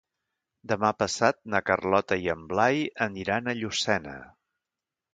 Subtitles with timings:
[0.71, 4.21] Demà passat na Carlota i en Blai aniran a Llucena.